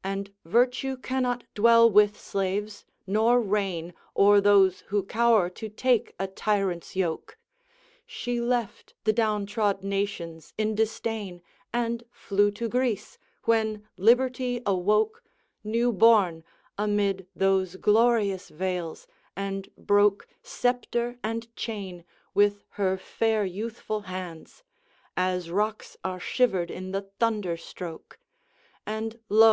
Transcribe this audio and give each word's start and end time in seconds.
XV. 0.00 0.02
And 0.08 0.34
Virtue 0.46 0.96
cannot 0.96 1.44
dwell 1.54 1.88
with 1.90 2.18
slaves, 2.18 2.86
nor 3.06 3.38
reign 3.38 3.92
O'er 4.16 4.40
those 4.40 4.80
who 4.86 5.02
cower 5.02 5.50
to 5.50 5.68
take 5.68 6.14
a 6.18 6.26
tyrant's 6.26 6.96
yoke; 6.96 7.36
She 8.06 8.40
left 8.40 8.94
the 9.04 9.12
down 9.12 9.44
trod 9.44 9.84
nations 9.84 10.54
in 10.56 10.74
disdain, 10.74 11.42
And 11.70 12.04
flew 12.12 12.50
to 12.52 12.66
Greece, 12.66 13.18
when 13.44 13.86
Liberty 13.98 14.62
awoke, 14.64 15.22
New 15.62 15.92
born, 15.92 16.44
amid 16.78 17.26
those 17.36 17.76
glorious 17.76 18.48
vales, 18.48 19.06
and 19.36 19.68
broke 19.76 20.26
Sceptre 20.42 21.18
and 21.22 21.54
chain 21.56 22.06
with 22.32 22.64
her 22.70 22.96
fair 22.96 23.44
youthful 23.44 24.00
hands: 24.00 24.62
As 25.14 25.50
rocks 25.50 25.98
are 26.02 26.18
shivered 26.18 26.70
in 26.70 26.92
the 26.92 27.02
thunder 27.18 27.58
stroke. 27.58 28.18
And 28.86 29.18
lo! 29.28 29.50